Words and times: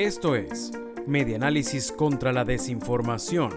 Esto 0.00 0.34
es 0.34 0.72
Medianálisis 1.06 1.92
contra 1.92 2.32
la 2.32 2.46
Desinformación. 2.46 3.50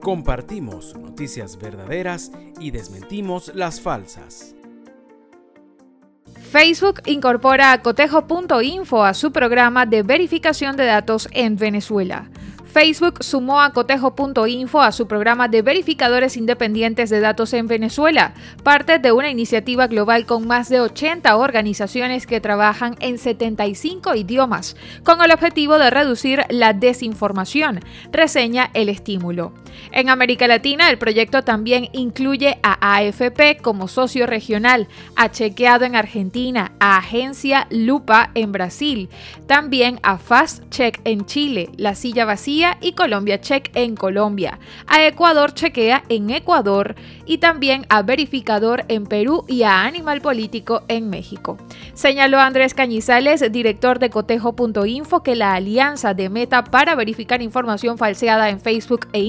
Compartimos 0.00 0.96
noticias 0.96 1.58
verdaderas 1.58 2.30
y 2.60 2.70
desmentimos 2.70 3.50
las 3.52 3.80
falsas. 3.80 4.54
Facebook 6.52 7.00
incorpora 7.06 7.82
cotejo.info 7.82 9.04
a 9.04 9.12
su 9.12 9.32
programa 9.32 9.84
de 9.84 10.04
verificación 10.04 10.76
de 10.76 10.84
datos 10.84 11.28
en 11.32 11.56
Venezuela. 11.56 12.30
Facebook 12.72 13.22
sumó 13.22 13.60
a 13.60 13.70
cotejo.info 13.74 14.80
a 14.80 14.92
su 14.92 15.06
programa 15.06 15.46
de 15.46 15.60
verificadores 15.60 16.38
independientes 16.38 17.10
de 17.10 17.20
datos 17.20 17.52
en 17.52 17.66
Venezuela, 17.66 18.32
parte 18.62 18.98
de 18.98 19.12
una 19.12 19.28
iniciativa 19.28 19.88
global 19.88 20.24
con 20.24 20.46
más 20.46 20.70
de 20.70 20.80
80 20.80 21.36
organizaciones 21.36 22.26
que 22.26 22.40
trabajan 22.40 22.96
en 23.00 23.18
75 23.18 24.14
idiomas, 24.14 24.74
con 25.04 25.20
el 25.20 25.32
objetivo 25.32 25.78
de 25.78 25.90
reducir 25.90 26.44
la 26.48 26.72
desinformación, 26.72 27.80
reseña 28.10 28.70
el 28.72 28.88
estímulo. 28.88 29.52
En 29.90 30.08
América 30.08 30.46
Latina, 30.46 30.90
el 30.90 30.98
proyecto 30.98 31.42
también 31.42 31.88
incluye 31.92 32.58
a 32.62 32.96
AFP 32.96 33.60
como 33.62 33.88
socio 33.88 34.26
regional, 34.26 34.88
a 35.16 35.30
Chequeado 35.30 35.84
en 35.84 35.96
Argentina, 35.96 36.72
a 36.80 36.98
Agencia 36.98 37.66
Lupa 37.70 38.30
en 38.34 38.52
Brasil, 38.52 39.08
también 39.46 39.98
a 40.02 40.18
Fast 40.18 40.68
Check 40.70 41.00
en 41.04 41.26
Chile, 41.26 41.70
La 41.76 41.94
Silla 41.94 42.24
Vacía 42.24 42.78
y 42.80 42.92
Colombia 42.92 43.40
Check 43.40 43.70
en 43.74 43.96
Colombia, 43.96 44.58
a 44.86 45.04
Ecuador 45.06 45.54
Chequea 45.54 46.04
en 46.08 46.30
Ecuador 46.30 46.94
y 47.26 47.38
también 47.38 47.86
a 47.88 48.02
Verificador 48.02 48.84
en 48.88 49.06
Perú 49.06 49.44
y 49.48 49.62
a 49.62 49.82
Animal 49.82 50.20
Político 50.20 50.82
en 50.88 51.10
México. 51.10 51.58
Señaló 51.94 52.38
Andrés 52.40 52.74
Cañizales, 52.74 53.52
director 53.52 53.98
de 53.98 54.10
cotejo.info, 54.10 55.22
que 55.22 55.36
la 55.36 55.54
alianza 55.54 56.14
de 56.14 56.28
Meta 56.28 56.64
para 56.64 56.94
verificar 56.94 57.42
información 57.42 57.98
falseada 57.98 58.50
en 58.50 58.60
Facebook 58.60 59.08
e 59.12 59.20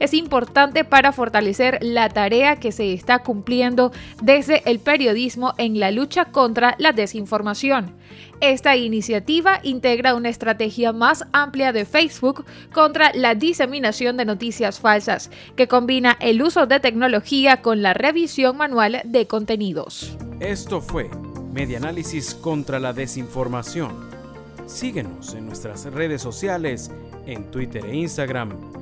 Es 0.00 0.14
importante 0.14 0.84
para 0.84 1.12
fortalecer 1.12 1.78
la 1.82 2.08
tarea 2.08 2.56
que 2.56 2.72
se 2.72 2.92
está 2.92 3.20
cumpliendo 3.20 3.92
desde 4.22 4.62
el 4.70 4.78
periodismo 4.78 5.54
en 5.58 5.78
la 5.78 5.90
lucha 5.90 6.26
contra 6.26 6.74
la 6.78 6.92
desinformación. 6.92 7.94
Esta 8.40 8.76
iniciativa 8.76 9.60
integra 9.62 10.14
una 10.14 10.28
estrategia 10.28 10.92
más 10.92 11.24
amplia 11.32 11.72
de 11.72 11.84
Facebook 11.84 12.44
contra 12.72 13.12
la 13.14 13.36
diseminación 13.36 14.16
de 14.16 14.24
noticias 14.24 14.80
falsas, 14.80 15.30
que 15.54 15.68
combina 15.68 16.16
el 16.20 16.42
uso 16.42 16.66
de 16.66 16.80
tecnología 16.80 17.62
con 17.62 17.82
la 17.82 17.94
revisión 17.94 18.56
manual 18.56 19.00
de 19.04 19.26
contenidos. 19.28 20.16
Esto 20.40 20.80
fue 20.80 21.08
Medianálisis 21.52 22.34
contra 22.34 22.80
la 22.80 22.92
Desinformación. 22.92 23.92
Síguenos 24.66 25.34
en 25.34 25.46
nuestras 25.46 25.84
redes 25.84 26.22
sociales, 26.22 26.90
en 27.26 27.50
Twitter 27.50 27.84
e 27.84 27.94
Instagram. 27.94 28.81